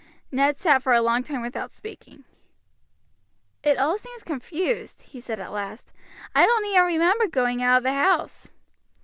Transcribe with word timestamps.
Ned 0.31 0.57
sat 0.57 0.81
for 0.81 0.93
a 0.93 0.99
long 1.01 1.21
time 1.21 1.43
without 1.43 1.71
speaking. 1.71 2.23
"It 3.63 3.77
seems 3.99 4.23
all 4.23 4.25
confused," 4.25 5.03
he 5.03 5.19
said 5.19 5.39
at 5.39 5.51
last. 5.51 5.91
"I 6.33 6.47
don't 6.47 6.65
even 6.65 6.85
remember 6.87 7.27
going 7.27 7.61
out 7.61 7.77
of 7.77 7.83
the 7.83 7.93
house. 7.93 8.51